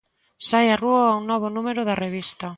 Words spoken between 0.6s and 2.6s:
a rúa un novo número da revista.